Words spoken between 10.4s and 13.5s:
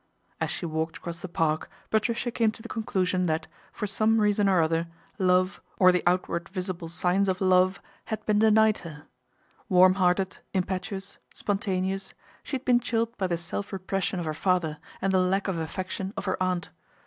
impetuous spon taneous, she had been chilled by the